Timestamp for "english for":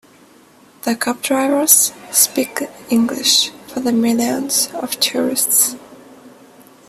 2.89-3.81